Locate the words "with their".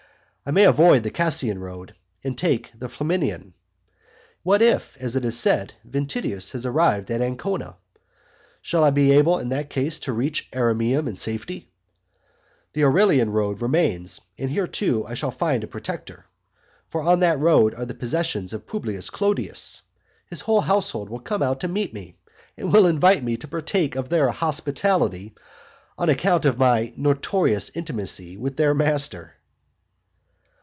28.37-28.73